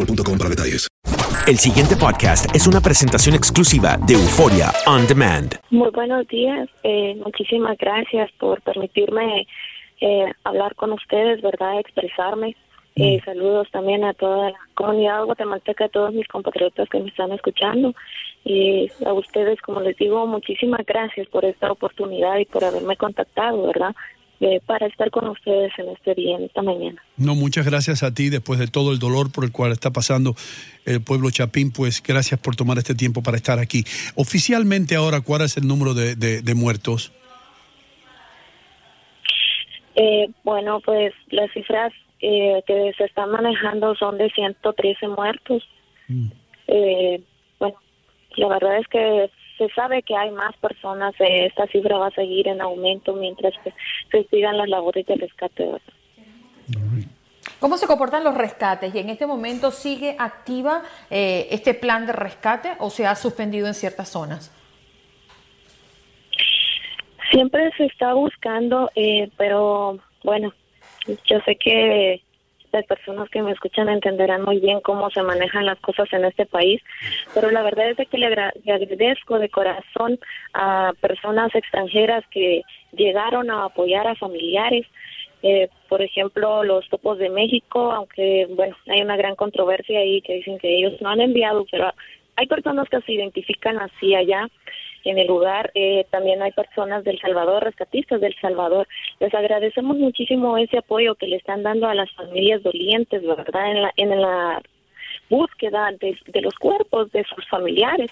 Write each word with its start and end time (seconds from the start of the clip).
boostmobile.com 0.00 0.38
para 0.38 0.50
detalles. 0.50 0.88
El 1.46 1.56
siguiente 1.56 1.96
podcast 1.96 2.54
es 2.54 2.66
una 2.66 2.80
presentación 2.80 3.34
exclusiva 3.34 3.98
de 4.06 4.14
Euforia 4.14 4.70
On 4.86 5.06
Demand. 5.06 5.56
Muy 5.70 5.90
buenos 5.90 6.26
días. 6.28 6.68
Eh, 6.84 7.16
muchísimas 7.24 7.76
gracias 7.78 8.30
por 8.38 8.60
permitirme 8.62 9.46
eh, 10.00 10.32
hablar 10.44 10.74
con 10.76 10.92
ustedes, 10.92 11.40
¿verdad? 11.42 11.80
Expresarme. 11.80 12.56
Eh, 12.96 13.20
saludos 13.24 13.68
también 13.70 14.04
a 14.04 14.12
toda 14.14 14.50
la 14.50 14.58
comunidad 14.74 15.24
guatemalteca, 15.24 15.86
a 15.86 15.88
todos 15.88 16.12
mis 16.12 16.28
compatriotas 16.28 16.88
que 16.88 17.00
me 17.00 17.08
están 17.08 17.32
escuchando. 17.32 17.94
Y 18.44 18.90
a 19.04 19.12
ustedes, 19.12 19.60
como 19.62 19.80
les 19.80 19.96
digo, 19.96 20.26
muchísimas 20.26 20.84
gracias 20.86 21.26
por 21.28 21.44
esta 21.44 21.72
oportunidad 21.72 22.38
y 22.38 22.44
por 22.44 22.64
haberme 22.64 22.96
contactado, 22.96 23.66
¿verdad? 23.66 23.94
Eh, 24.42 24.58
para 24.64 24.86
estar 24.86 25.10
con 25.10 25.28
ustedes 25.28 25.70
en 25.76 25.90
este 25.90 26.14
día, 26.14 26.34
en 26.38 26.44
esta 26.44 26.62
mañana. 26.62 27.02
No, 27.18 27.34
muchas 27.34 27.66
gracias 27.66 28.02
a 28.02 28.14
ti 28.14 28.30
después 28.30 28.58
de 28.58 28.68
todo 28.68 28.90
el 28.90 28.98
dolor 28.98 29.30
por 29.30 29.44
el 29.44 29.52
cual 29.52 29.70
está 29.70 29.90
pasando 29.90 30.34
el 30.86 31.02
pueblo 31.02 31.30
Chapín, 31.30 31.72
pues 31.72 32.02
gracias 32.02 32.40
por 32.40 32.56
tomar 32.56 32.78
este 32.78 32.94
tiempo 32.94 33.22
para 33.22 33.36
estar 33.36 33.58
aquí. 33.58 33.84
Oficialmente 34.14 34.96
ahora, 34.96 35.20
¿cuál 35.20 35.42
es 35.42 35.58
el 35.58 35.68
número 35.68 35.92
de, 35.92 36.14
de- 36.16 36.40
de 36.40 36.54
muertos? 36.54 37.12
Eh, 39.94 40.28
bueno, 40.44 40.80
pues 40.84 41.12
las 41.30 41.50
cifras 41.52 41.92
eh, 42.20 42.62
que 42.66 42.92
se 42.96 43.04
están 43.04 43.30
manejando 43.30 43.94
son 43.96 44.18
de 44.18 44.30
113 44.30 45.08
muertos. 45.08 45.62
Eh, 46.66 47.22
bueno, 47.58 47.76
la 48.36 48.48
verdad 48.48 48.78
es 48.78 48.86
que 48.88 49.30
se 49.60 49.68
sabe 49.74 50.02
que 50.02 50.16
hay 50.16 50.30
más 50.30 50.56
personas. 50.56 51.14
eh, 51.20 51.44
esta 51.46 51.66
cifra 51.66 51.98
va 51.98 52.06
a 52.06 52.12
seguir 52.12 52.48
en 52.48 52.62
aumento 52.62 53.12
mientras 53.12 53.52
que 53.62 53.74
se 54.10 54.26
sigan 54.28 54.56
las 54.56 54.70
labores 54.70 55.04
de 55.06 55.16
rescate. 55.16 55.68
¿Cómo 57.58 57.76
se 57.76 57.86
comportan 57.86 58.24
los 58.24 58.34
rescates? 58.34 58.94
¿Y 58.94 59.00
en 59.00 59.10
este 59.10 59.26
momento 59.26 59.70
sigue 59.70 60.16
activa 60.18 60.82
eh, 61.10 61.48
este 61.50 61.74
plan 61.74 62.06
de 62.06 62.14
rescate 62.14 62.70
o 62.78 62.88
se 62.88 63.06
ha 63.06 63.14
suspendido 63.14 63.66
en 63.66 63.74
ciertas 63.74 64.08
zonas? 64.08 64.50
Siempre 67.30 67.70
se 67.76 67.84
está 67.84 68.14
buscando, 68.14 68.90
eh, 68.94 69.30
pero 69.36 69.98
bueno, 70.24 70.54
yo 71.06 71.38
sé 71.44 71.56
que 71.56 72.22
las 72.72 72.86
personas 72.86 73.28
que 73.30 73.42
me 73.42 73.52
escuchan 73.52 73.88
entenderán 73.88 74.42
muy 74.42 74.58
bien 74.60 74.80
cómo 74.80 75.10
se 75.10 75.22
manejan 75.22 75.66
las 75.66 75.78
cosas 75.80 76.12
en 76.12 76.24
este 76.24 76.46
país, 76.46 76.80
pero 77.34 77.50
la 77.50 77.62
verdad 77.62 77.90
es 77.90 78.08
que 78.08 78.18
le 78.18 78.26
agradezco 78.26 79.38
de 79.38 79.48
corazón 79.48 80.18
a 80.54 80.92
personas 81.00 81.54
extranjeras 81.54 82.24
que 82.30 82.62
llegaron 82.92 83.50
a 83.50 83.64
apoyar 83.64 84.06
a 84.06 84.14
familiares. 84.14 84.86
Eh, 85.42 85.68
por 85.88 86.02
ejemplo, 86.02 86.64
los 86.64 86.86
topos 86.90 87.18
de 87.18 87.30
México, 87.30 87.92
aunque 87.92 88.46
bueno, 88.50 88.76
hay 88.88 89.00
una 89.00 89.16
gran 89.16 89.36
controversia 89.36 90.00
ahí 90.00 90.20
que 90.20 90.34
dicen 90.34 90.58
que 90.58 90.76
ellos 90.76 91.00
no 91.00 91.08
han 91.08 91.20
enviado, 91.20 91.64
pero 91.70 91.92
hay 92.36 92.46
personas 92.46 92.88
que 92.88 93.00
se 93.00 93.12
identifican 93.12 93.78
así 93.78 94.14
allá 94.14 94.48
en 95.04 95.18
el 95.18 95.26
lugar. 95.26 95.70
Eh, 95.74 96.06
también 96.10 96.42
hay 96.42 96.52
personas 96.52 97.04
del 97.04 97.18
Salvador, 97.20 97.64
rescatistas 97.64 98.20
del 98.20 98.34
Salvador. 98.40 98.86
Les 99.18 99.34
agradecemos 99.34 99.96
muchísimo 99.96 100.56
ese 100.58 100.78
apoyo 100.78 101.14
que 101.14 101.26
le 101.26 101.36
están 101.36 101.62
dando 101.62 101.86
a 101.88 101.94
las 101.94 102.10
familias 102.12 102.62
dolientes, 102.62 103.22
¿verdad? 103.22 103.70
En 103.70 103.82
la, 103.82 103.92
en 103.96 104.20
la 104.20 104.62
búsqueda 105.28 105.90
de, 106.00 106.40
los 106.42 106.54
cuerpos 106.54 107.10
de 107.12 107.24
sus 107.24 107.48
familiares. 107.48 108.10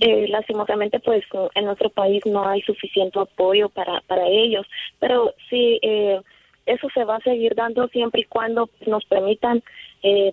Eh, 0.00 0.26
lastimosamente, 0.28 0.98
pues 1.00 1.24
en 1.54 1.64
nuestro 1.64 1.90
país 1.90 2.24
no 2.26 2.48
hay 2.48 2.62
suficiente 2.62 3.20
apoyo 3.20 3.68
para, 3.68 4.00
para 4.02 4.26
ellos, 4.26 4.66
pero 4.98 5.32
sí, 5.48 5.78
eh, 5.82 6.20
eso 6.66 6.88
se 6.94 7.04
va 7.04 7.16
a 7.16 7.20
seguir 7.20 7.54
dando 7.54 7.86
siempre 7.88 8.22
y 8.22 8.24
cuando 8.24 8.70
nos 8.86 9.04
permitan 9.04 9.62
eh, 10.02 10.32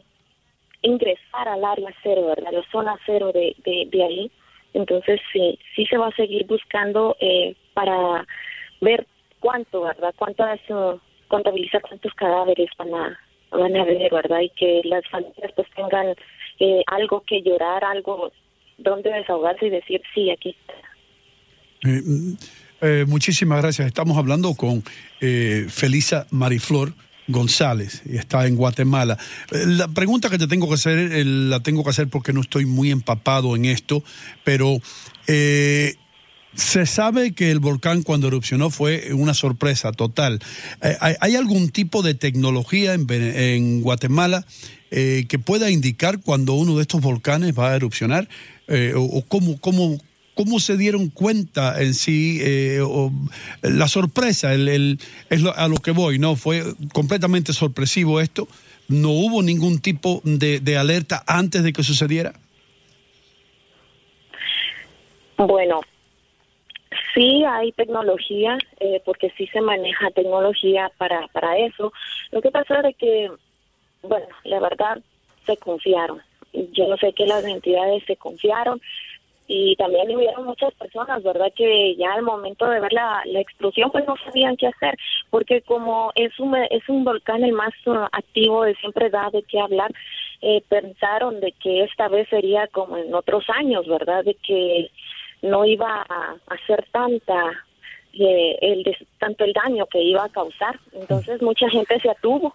ingresar 0.82 1.48
al 1.48 1.66
área 1.66 1.94
cero, 2.02 2.28
¿verdad? 2.28 2.52
La 2.52 2.64
zona 2.72 2.98
cero 3.06 3.32
de, 3.34 3.56
de, 3.64 3.88
de 3.92 4.04
ahí. 4.04 4.32
Entonces, 4.74 5.20
sí, 5.34 5.58
sí 5.76 5.86
se 5.86 5.98
va 5.98 6.08
a 6.08 6.16
seguir 6.16 6.46
buscando 6.46 7.16
eh, 7.20 7.56
para 7.74 8.26
ver 8.82 9.08
cuánto, 9.40 9.82
¿verdad? 9.82 10.14
Cuántas, 10.18 10.60
uh, 10.70 11.00
contabilizar 11.28 11.82
cuántos 11.82 12.14
cadáveres 12.14 12.70
van 12.78 12.94
a, 12.94 13.20
van 13.52 13.76
a 13.76 13.84
ver, 13.84 14.12
¿verdad? 14.12 14.42
Y 14.42 14.50
que 14.50 14.82
las 14.84 15.08
familias 15.10 15.52
pues 15.56 15.68
tengan 15.76 16.16
eh, 16.60 16.84
algo 16.88 17.24
que 17.26 17.42
llorar, 17.42 17.84
algo 17.84 18.32
donde 18.78 19.12
desahogarse 19.12 19.68
y 19.68 19.70
decir, 19.70 20.02
sí, 20.14 20.30
aquí 20.30 20.50
está. 20.50 20.74
Eh, 21.90 22.02
mm, 22.04 22.34
eh, 22.82 23.06
muchísimas 23.08 23.62
gracias. 23.62 23.88
Estamos 23.88 24.18
hablando 24.18 24.54
con 24.56 24.84
eh, 25.22 25.66
Felisa 25.70 26.28
Mariflor 26.32 26.94
González 27.30 28.02
y 28.06 28.18
está 28.18 28.46
en 28.46 28.56
Guatemala. 28.56 29.18
Eh, 29.52 29.66
La 29.66 29.88
pregunta 29.88 30.30
que 30.30 30.38
te 30.38 30.48
tengo 30.48 30.68
que 30.68 30.74
hacer, 30.76 30.98
eh, 30.98 31.24
la 31.24 31.62
tengo 31.62 31.84
que 31.84 31.92
hacer 31.92 32.10
porque 32.10 32.34
no 32.34 32.42
estoy 32.42 32.66
muy 32.66 32.92
empapado 32.92 33.56
en 33.56 33.66
esto, 33.66 34.04
pero 34.44 34.80
eh, 35.28 35.96
se 36.56 36.86
sabe 36.86 37.34
que 37.34 37.52
el 37.52 37.60
volcán 37.60 38.02
cuando 38.02 38.28
erupcionó 38.28 38.70
fue 38.72 39.14
una 39.14 39.34
sorpresa 39.34 39.92
total. 39.92 40.40
¿hay, 41.00 41.36
algún 41.36 41.70
tipo 41.70 42.02
de 42.02 42.16
tecnología 42.16 42.96
en, 42.96 43.82
Guatemala 43.82 44.46
que 44.90 45.40
pueda 45.46 45.70
indicar 45.70 46.20
cuando 46.20 46.54
uno 46.54 46.76
de 46.76 46.82
estos 46.82 47.02
volcanes 47.02 47.54
va 47.58 47.72
a 47.72 47.76
erupcionar? 47.76 48.28
O, 48.68 49.02
o 49.02 49.26
cómo, 49.28 49.60
cómo, 49.60 50.00
cómo 50.40 50.60
se 50.60 50.78
dieron 50.78 51.10
cuenta 51.10 51.82
en 51.82 51.94
sí? 51.94 52.40
eh, 52.42 52.80
la 53.62 53.90
sorpresa, 53.90 54.54
el, 54.54 54.98
es 55.30 55.44
a 55.44 55.68
lo 55.68 55.76
que 55.76 55.92
voy, 55.92 56.18
¿no? 56.18 56.38
Fue 56.38 56.64
completamente 56.94 57.52
sorpresivo 57.52 58.22
esto, 58.22 58.48
¿No 58.88 59.10
hubo 59.10 59.44
ningún 59.44 59.80
tipo 59.80 60.20
de, 60.24 60.62
de 60.62 60.78
alerta 60.78 61.22
antes 61.28 61.62
de 61.62 61.74
que 61.74 61.84
sucediera? 61.84 62.34
Bueno, 65.38 65.82
sí 67.14 67.44
hay 67.48 67.72
tecnología, 67.74 68.58
eh, 68.80 69.00
porque 69.06 69.32
sí 69.38 69.46
se 69.48 69.62
maneja 69.62 70.10
tecnología 70.10 70.92
para, 70.98 71.28
para 71.28 71.56
eso. 71.60 71.94
Lo 72.32 72.42
que 72.42 72.50
pasa 72.50 72.80
es 72.80 72.98
que, 72.98 73.30
bueno, 74.02 74.26
la 74.46 74.60
verdad, 74.60 74.98
se 75.46 75.56
confiaron. 75.58 76.20
Yo 76.74 76.88
no 76.88 76.98
sé 76.98 77.14
que 77.14 77.28
las 77.28 77.46
entidades 77.46 78.04
se 78.08 78.16
confiaron 78.16 78.82
y 79.52 79.76
también 79.78 80.16
hubieron 80.16 80.46
muchas 80.46 80.72
personas, 80.76 81.24
¿verdad? 81.24 81.52
Que 81.56 81.96
ya 81.96 82.14
al 82.14 82.22
momento 82.22 82.70
de 82.70 82.80
ver 82.80 82.94
la, 82.94 83.24
la 83.26 83.40
explosión, 83.40 83.90
pues 83.90 84.06
no 84.06 84.14
sabían 84.24 84.56
qué 84.56 84.68
hacer, 84.68 84.96
porque 85.32 85.64
como 85.64 86.12
es 86.14 86.40
un, 86.40 86.56
es 86.56 86.88
un 86.88 87.04
volcán 87.04 87.44
el 87.44 87.54
más 87.54 87.74
uh, 87.88 88.06
activo 88.12 88.64
siempre 88.80 89.10
da 89.10 89.32
de 89.34 89.42
qué 89.42 89.60
hablar, 89.60 89.92
eh, 90.42 90.62
pensaron 90.70 91.40
de 91.40 91.52
que 91.54 91.82
esta 91.84 92.08
vez 92.10 92.30
sería 92.30 92.68
como 92.68 92.96
en 92.96 93.12
otros 93.16 93.44
años, 93.50 93.88
¿verdad? 93.88 94.24
De 94.24 94.36
que 94.36 94.92
no 95.42 95.66
iba 95.66 96.06
a 96.08 96.36
hacer 96.54 96.86
tanta 96.92 97.66
eh, 98.14 98.56
el 98.62 98.86
tanto 99.18 99.46
el 99.46 99.54
daño 99.54 99.88
que 99.88 100.02
iba 100.02 100.24
a 100.24 100.30
causar 100.30 100.78
entonces 100.94 101.42
mucha 101.42 101.70
gente 101.70 102.00
se 102.00 102.10
atuvo 102.10 102.54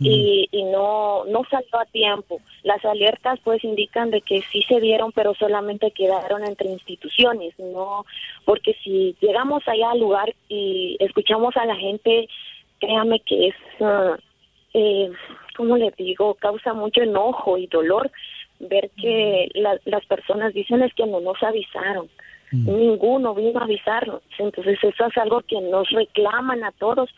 y, 0.00 0.48
y 0.52 0.64
no 0.64 1.24
no 1.24 1.42
salió 1.50 1.78
a 1.78 1.84
tiempo 1.86 2.40
las 2.62 2.84
alertas 2.84 3.40
pues 3.42 3.64
indican 3.64 4.10
de 4.10 4.20
que 4.20 4.42
sí 4.42 4.62
se 4.68 4.80
dieron 4.80 5.10
pero 5.12 5.34
solamente 5.34 5.90
quedaron 5.90 6.44
entre 6.44 6.68
instituciones 6.68 7.58
no 7.58 8.04
porque 8.44 8.74
si 8.84 9.16
llegamos 9.20 9.66
allá 9.66 9.90
al 9.90 10.00
lugar 10.00 10.34
y 10.48 10.96
escuchamos 11.00 11.56
a 11.56 11.66
la 11.66 11.76
gente 11.76 12.28
créame 12.78 13.20
que 13.20 13.48
es 13.48 13.54
uh, 13.80 14.14
eh, 14.74 15.10
como 15.56 15.76
le 15.76 15.92
digo 15.96 16.34
causa 16.34 16.74
mucho 16.74 17.02
enojo 17.02 17.58
y 17.58 17.66
dolor 17.66 18.10
ver 18.60 18.90
que 19.00 19.48
las 19.54 20.06
personas 20.06 20.52
dicen 20.54 20.82
es 20.82 20.92
que 20.94 21.06
no 21.06 21.20
nos 21.20 21.42
avisaron. 21.42 22.08
Ninguno 22.50 23.34
vino 23.34 23.60
a 23.60 23.64
avisarnos. 23.64 24.22
Entonces 24.38 24.78
eso 24.82 25.06
es 25.06 25.16
algo 25.18 25.42
que 25.42 25.60
nos 25.60 25.88
reclaman 25.90 26.64
a 26.64 26.72
todos. 26.72 27.10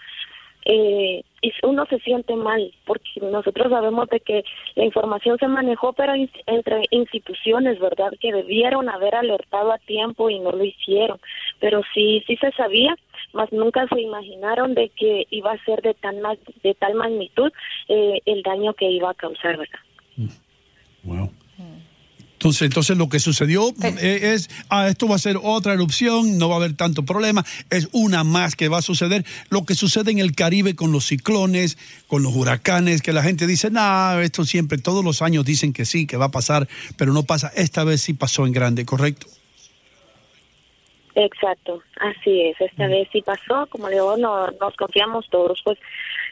Eh, 0.66 1.22
y 1.42 1.52
uno 1.62 1.86
se 1.86 1.98
siente 2.00 2.36
mal 2.36 2.72
porque 2.84 3.08
nosotros 3.22 3.70
sabemos 3.70 4.08
de 4.10 4.20
que 4.20 4.44
la 4.74 4.84
información 4.84 5.38
se 5.38 5.48
manejó 5.48 5.94
pero 5.94 6.12
entre 6.46 6.82
instituciones 6.90 7.78
verdad 7.80 8.12
que 8.20 8.30
debieron 8.30 8.90
haber 8.90 9.14
alertado 9.14 9.72
a 9.72 9.78
tiempo 9.78 10.28
y 10.28 10.38
no 10.38 10.52
lo 10.52 10.64
hicieron. 10.64 11.18
Pero 11.60 11.80
sí 11.94 12.22
sí 12.26 12.36
se 12.36 12.52
sabía 12.52 12.94
más 13.32 13.50
nunca 13.52 13.86
se 13.88 14.00
imaginaron 14.00 14.74
de 14.74 14.90
que 14.90 15.26
iba 15.30 15.52
a 15.52 15.64
ser 15.64 15.80
de 15.82 15.94
tan 15.94 16.16
de 16.62 16.74
tal 16.74 16.94
magnitud 16.94 17.52
eh, 17.88 18.20
el 18.26 18.42
daño 18.42 18.74
que 18.74 18.90
iba 18.90 19.10
a 19.10 19.14
causar 19.14 19.56
verdad 19.56 19.80
Wow. 21.02 21.30
Entonces, 22.40 22.62
entonces 22.62 22.96
lo 22.96 23.10
que 23.10 23.20
sucedió 23.20 23.68
eh, 23.82 24.32
es, 24.32 24.48
ah, 24.70 24.88
esto 24.88 25.06
va 25.06 25.16
a 25.16 25.18
ser 25.18 25.38
otra 25.42 25.74
erupción, 25.74 26.38
no 26.38 26.48
va 26.48 26.54
a 26.54 26.58
haber 26.58 26.72
tanto 26.72 27.04
problema, 27.04 27.44
es 27.68 27.86
una 27.92 28.24
más 28.24 28.56
que 28.56 28.70
va 28.70 28.78
a 28.78 28.82
suceder. 28.82 29.26
Lo 29.50 29.66
que 29.66 29.74
sucede 29.74 30.10
en 30.10 30.20
el 30.20 30.34
Caribe 30.34 30.74
con 30.74 30.90
los 30.90 31.06
ciclones, 31.06 31.76
con 32.06 32.22
los 32.22 32.34
huracanes, 32.34 33.02
que 33.02 33.12
la 33.12 33.22
gente 33.22 33.46
dice, 33.46 33.70
no, 33.70 34.18
esto 34.20 34.46
siempre, 34.46 34.78
todos 34.78 35.04
los 35.04 35.20
años 35.20 35.44
dicen 35.44 35.74
que 35.74 35.84
sí, 35.84 36.06
que 36.06 36.16
va 36.16 36.26
a 36.26 36.30
pasar, 36.30 36.66
pero 36.96 37.12
no 37.12 37.24
pasa. 37.24 37.52
Esta 37.54 37.84
vez 37.84 38.00
sí 38.00 38.14
pasó 38.14 38.46
en 38.46 38.54
grande, 38.54 38.86
¿correcto? 38.86 39.26
Exacto, 41.14 41.82
así 41.98 42.42
es. 42.42 42.60
Esta 42.60 42.86
vez 42.86 43.08
sí 43.12 43.20
pasó, 43.22 43.66
como 43.68 43.88
le 43.88 43.96
digo, 43.96 44.16
no, 44.16 44.46
nos 44.46 44.76
confiamos 44.76 45.28
todos, 45.28 45.60
pues 45.64 45.78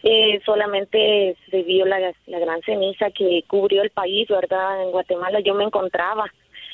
eh, 0.05 0.41
solamente 0.45 1.37
se 1.51 1.63
vio 1.65 1.85
la, 1.85 1.99
la 2.27 2.39
gran 2.39 2.61
ceniza 2.63 3.11
que 3.11 3.43
cubrió 3.49 3.83
el 3.83 3.91
país, 3.91 4.29
¿verdad? 4.29 4.83
En 4.83 4.93
Guatemala 4.93 5.41
yo 5.41 5.55
me 5.55 5.65
encontraba 5.65 6.27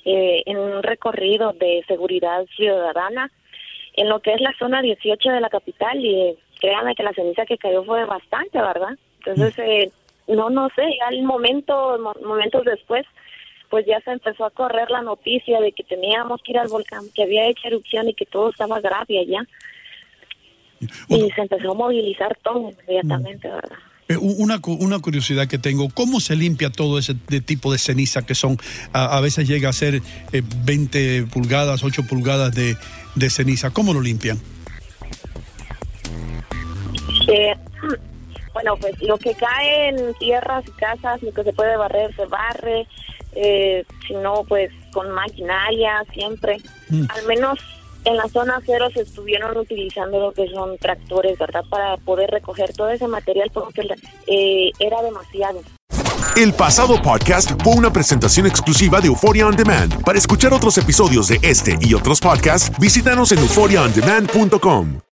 eh, 0.05 0.43
en 0.45 0.59
un 0.59 0.83
recorrido 0.83 1.55
de 1.55 1.83
seguridad 1.89 2.45
ciudadana 2.57 3.31
en 3.95 4.09
lo 4.09 4.21
que 4.21 4.35
es 4.35 4.41
la 4.41 4.53
zona 4.59 4.83
18 4.83 5.31
de 5.31 5.41
la 5.41 5.49
capital 5.49 6.05
y 6.05 6.37
créanme 6.61 6.95
que 6.95 7.03
la 7.03 7.15
ceniza 7.15 7.47
que 7.47 7.57
cayó 7.57 7.85
fue 7.85 8.05
bastante, 8.05 8.59
¿verdad? 8.59 8.99
Entonces, 9.19 9.59
eh, 9.59 9.91
no, 10.29 10.51
no 10.51 10.69
sé, 10.77 10.83
al 11.07 11.23
momento, 11.23 12.15
momentos 12.23 12.65
después, 12.65 13.07
pues 13.71 13.87
ya 13.87 14.01
se 14.01 14.13
empezó 14.13 14.45
a 14.45 14.51
correr 14.51 14.91
la 14.91 15.03
noticia 15.03 15.61
de 15.61 15.73
que 15.73 15.85
teníamos 15.85 16.41
que 16.43 16.53
ir 16.53 16.59
al 16.59 16.69
volcán, 16.69 17.05
que 17.15 17.23
había 17.23 17.49
hecho 17.49 17.69
erupción 17.69 18.09
y 18.09 18.15
que 18.15 18.27
todo 18.27 18.51
estaba 18.51 18.81
grave 18.81 19.21
allá. 19.21 19.47
Y 21.09 21.31
se 21.31 21.41
empezó 21.41 21.73
a 21.73 21.75
movilizar 21.75 22.37
todo 22.43 22.71
inmediatamente, 22.71 23.49
¿verdad? 23.49 23.79
Eh, 24.09 24.19
una, 24.19 24.61
una 24.67 24.99
curiosidad 24.99 25.49
que 25.49 25.57
tengo, 25.57 25.89
¿cómo 25.89 26.21
se 26.21 26.37
limpia 26.37 26.71
todo 26.71 26.99
ese 26.99 27.15
de 27.29 27.41
tipo 27.41 27.73
de 27.73 27.79
ceniza 27.79 28.27
que 28.27 28.35
son, 28.35 28.59
a, 28.93 29.17
a 29.17 29.21
veces 29.23 29.49
llega 29.49 29.71
a 29.71 29.73
ser 29.73 30.03
eh, 30.33 30.43
20 30.65 31.27
pulgadas, 31.33 31.83
8 31.83 32.03
pulgadas 32.07 32.55
de, 32.55 32.77
de 33.15 33.31
ceniza? 33.31 33.71
¿Cómo 33.71 33.95
lo 33.95 34.03
limpian? 34.03 34.39
Eh, 37.29 37.55
bueno, 38.53 38.77
pues 38.77 39.01
lo 39.01 39.17
que 39.17 39.35
cae 39.35 39.89
en 39.89 40.15
tierras 40.15 40.65
y 40.67 40.71
casas, 40.73 41.23
lo 41.23 41.33
que 41.33 41.43
se 41.43 41.53
puede 41.55 41.77
barrer, 41.79 42.15
se 42.15 42.27
barre, 42.27 42.87
eh, 43.35 43.85
si 44.07 44.15
no, 44.15 44.45
pues 44.45 44.71
con 44.93 45.11
maquinaria 45.11 46.05
siempre. 46.13 46.59
Al 47.09 47.27
menos 47.27 47.59
en 48.05 48.17
la 48.17 48.29
zona 48.29 48.61
cero 48.65 48.89
se 48.93 49.01
estuvieron 49.01 49.57
utilizando 49.57 50.21
lo 50.21 50.33
que 50.33 50.49
son 50.49 50.77
tractores, 50.79 51.39
¿verdad? 51.39 51.65
Para 51.71 51.97
poder 51.97 52.31
recoger 52.31 52.73
todo 52.75 52.91
ese 52.91 53.09
material 53.09 53.51
porque 53.53 53.83
eh, 54.27 54.71
era 54.79 55.03
demasiado. 55.03 55.63
El 56.37 56.53
pasado 56.53 57.01
podcast 57.01 57.53
fue 57.63 57.75
una 57.75 57.93
presentación 57.93 58.47
exclusiva 58.47 59.01
de 59.01 59.07
Euphoria 59.07 59.47
On 59.47 59.57
Demand. 59.57 60.03
Para 60.03 60.19
escuchar 60.19 60.53
otros 60.53 60.77
episodios 60.79 61.29
de 61.29 61.39
este 61.43 61.79
y 61.81 61.95
otros 61.95 62.21
podcasts, 62.21 62.77
visítanos 62.79 63.31
en 63.33 63.39
euphoriaondemand.com. 63.39 65.14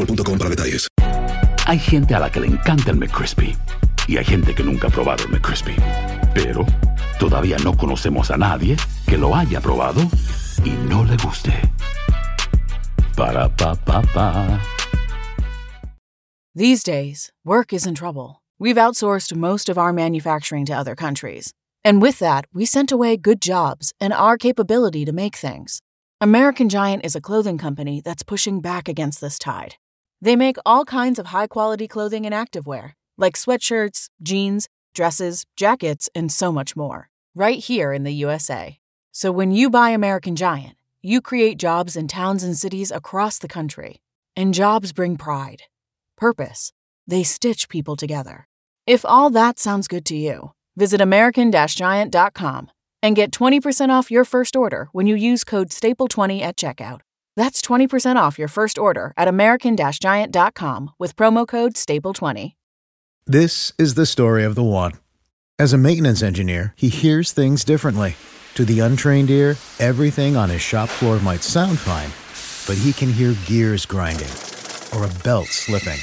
boostmobile.com 0.00 0.38
para 0.38 0.50
detalles. 0.50 0.88
Hay 1.66 1.78
gente 1.78 2.14
a 2.14 2.18
la 2.18 2.30
que 2.30 2.40
le 2.40 2.46
encanta 2.46 2.90
el 2.90 2.96
McCrispy 2.96 3.56
y 4.08 4.16
hay 4.16 4.24
gente 4.24 4.54
que 4.54 4.62
nunca 4.62 4.88
ha 4.88 4.90
probado 4.90 5.24
el 5.24 5.30
McCrispy. 5.30 5.74
Pero 6.34 6.64
todavía 7.18 7.56
no 7.62 7.76
conocemos 7.76 8.30
a 8.30 8.36
nadie 8.36 8.76
que 9.06 9.16
lo 9.16 9.34
haya 9.34 9.60
probado 9.60 10.00
y 10.64 10.70
no 10.88 11.04
le 11.04 11.16
guste. 11.16 11.52
Para 13.16 13.48
pa 13.48 13.74
pa 13.74 14.02
pa. 14.14 14.60
These 16.54 16.82
days, 16.82 17.30
work 17.44 17.72
is 17.72 17.86
in 17.86 17.94
trouble. 17.94 18.42
We've 18.58 18.76
outsourced 18.76 19.34
most 19.34 19.68
of 19.68 19.78
our 19.78 19.92
manufacturing 19.92 20.66
to 20.66 20.72
other 20.72 20.94
countries. 20.94 21.52
And 21.84 22.02
with 22.02 22.18
that, 22.18 22.44
we 22.52 22.66
sent 22.66 22.92
away 22.92 23.16
good 23.16 23.40
jobs 23.40 23.94
and 24.00 24.12
our 24.12 24.36
capability 24.36 25.04
to 25.04 25.12
make 25.12 25.36
things. 25.36 25.80
American 26.20 26.68
Giant 26.68 27.04
is 27.04 27.14
a 27.14 27.20
clothing 27.20 27.56
company 27.56 28.02
that's 28.04 28.22
pushing 28.22 28.60
back 28.60 28.88
against 28.88 29.20
this 29.20 29.38
tide. 29.38 29.76
They 30.22 30.36
make 30.36 30.56
all 30.66 30.84
kinds 30.84 31.18
of 31.18 31.26
high 31.26 31.46
quality 31.46 31.88
clothing 31.88 32.26
and 32.26 32.34
activewear, 32.34 32.92
like 33.16 33.36
sweatshirts, 33.36 34.08
jeans, 34.22 34.68
dresses, 34.94 35.44
jackets, 35.56 36.08
and 36.14 36.30
so 36.30 36.52
much 36.52 36.76
more, 36.76 37.08
right 37.34 37.58
here 37.58 37.92
in 37.92 38.04
the 38.04 38.12
USA. 38.12 38.78
So 39.12 39.32
when 39.32 39.50
you 39.52 39.70
buy 39.70 39.90
American 39.90 40.36
Giant, 40.36 40.76
you 41.02 41.20
create 41.20 41.58
jobs 41.58 41.96
in 41.96 42.06
towns 42.08 42.44
and 42.44 42.56
cities 42.56 42.90
across 42.90 43.38
the 43.38 43.48
country. 43.48 44.02
And 44.36 44.54
jobs 44.54 44.92
bring 44.92 45.16
pride, 45.16 45.62
purpose. 46.16 46.72
They 47.06 47.22
stitch 47.22 47.68
people 47.68 47.96
together. 47.96 48.46
If 48.86 49.04
all 49.04 49.30
that 49.30 49.58
sounds 49.58 49.88
good 49.88 50.04
to 50.06 50.16
you, 50.16 50.52
visit 50.76 51.00
American 51.00 51.50
Giant.com 51.50 52.70
and 53.02 53.16
get 53.16 53.32
20% 53.32 53.88
off 53.88 54.10
your 54.10 54.24
first 54.24 54.54
order 54.54 54.88
when 54.92 55.06
you 55.06 55.14
use 55.14 55.44
code 55.44 55.70
STAPLE20 55.70 56.40
at 56.42 56.56
checkout. 56.56 57.00
That's 57.40 57.62
20% 57.62 58.16
off 58.16 58.38
your 58.38 58.48
first 58.48 58.78
order 58.78 59.14
at 59.16 59.26
American 59.26 59.74
Giant.com 59.74 60.90
with 60.98 61.16
promo 61.16 61.48
code 61.48 61.72
STAPLE20. 61.72 62.52
This 63.26 63.72
is 63.78 63.94
the 63.94 64.04
story 64.04 64.44
of 64.44 64.56
the 64.56 64.62
one. 64.62 64.92
As 65.58 65.72
a 65.72 65.78
maintenance 65.78 66.22
engineer, 66.22 66.74
he 66.76 66.90
hears 66.90 67.32
things 67.32 67.64
differently. 67.64 68.16
To 68.56 68.66
the 68.66 68.80
untrained 68.80 69.30
ear, 69.30 69.56
everything 69.78 70.36
on 70.36 70.50
his 70.50 70.60
shop 70.60 70.90
floor 70.90 71.18
might 71.20 71.42
sound 71.42 71.78
fine, 71.78 72.10
but 72.66 72.78
he 72.84 72.92
can 72.92 73.10
hear 73.10 73.34
gears 73.46 73.86
grinding 73.86 74.34
or 74.94 75.06
a 75.06 75.14
belt 75.24 75.46
slipping. 75.46 76.00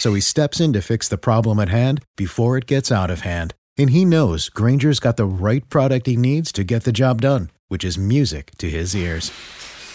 So 0.00 0.12
he 0.12 0.20
steps 0.20 0.58
in 0.58 0.72
to 0.72 0.82
fix 0.82 1.06
the 1.06 1.18
problem 1.18 1.60
at 1.60 1.68
hand 1.68 2.02
before 2.16 2.58
it 2.58 2.66
gets 2.66 2.90
out 2.90 3.10
of 3.10 3.20
hand 3.20 3.54
And 3.78 3.90
he 3.90 4.04
knows 4.04 4.48
Granger's 4.48 4.98
got 4.98 5.16
the 5.16 5.24
right 5.46 5.66
product 5.68 6.06
he 6.06 6.16
needs 6.16 6.50
to 6.52 6.64
get 6.64 6.82
the 6.82 6.92
job 6.92 7.22
done, 7.22 7.50
which 7.68 7.84
is 7.84 7.96
music 7.96 8.50
to 8.58 8.68
his 8.68 8.94
ears. 8.94 9.30